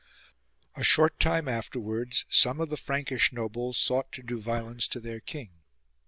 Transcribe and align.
A 0.73 0.83
short 0.83 1.19
time 1.19 1.47
afterwards 1.47 2.25
some 2.27 2.59
of 2.59 2.69
the 2.69 2.75
Frankish 2.75 3.31
nobles 3.31 3.77
sought 3.77 4.11
to 4.13 4.23
do 4.23 4.39
violence 4.41 4.87
to 4.87 4.99
their 4.99 5.19
king. 5.19 5.59